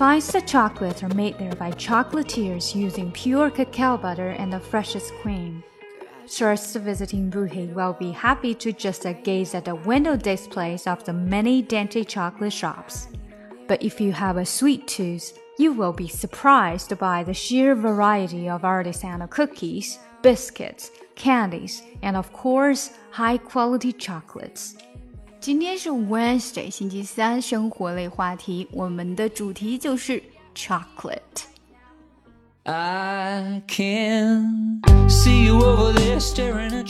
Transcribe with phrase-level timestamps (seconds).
[0.00, 5.62] finest chocolates are made there by chocolatiers using pure cacao butter and the freshest cream.
[6.26, 11.04] Tourists visiting Brugge will be happy to just uh, gaze at the window displays of
[11.04, 13.08] the many dainty chocolate shops.
[13.68, 18.48] But if you have a sweet tooth, you will be surprised by the sheer variety
[18.48, 24.76] of artisanal cookies, biscuits, candies, and of course, high quality chocolates.
[25.40, 30.22] 今天是 Wednesday，星期三，生活类话题，我们的主题就是
[30.54, 31.16] chocolate。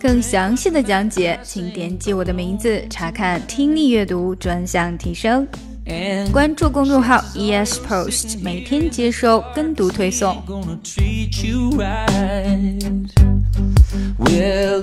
[0.00, 5.46] 更详细的讲解，请点击我的名字查看听力阅读专项提升。
[6.32, 10.42] 关注公众号 ES Post，每天接收跟读推送。
[14.18, 14.82] Well,